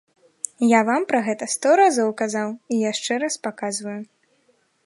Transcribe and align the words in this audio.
Я 0.67 0.79
вам 0.87 1.05
пра 1.11 1.19
гэта 1.27 1.49
сто 1.55 1.69
разоў 1.81 2.09
казаў, 2.23 2.49
і 2.73 2.83
яшчэ 2.91 3.13
раз 3.25 3.33
паказваю. 3.49 3.99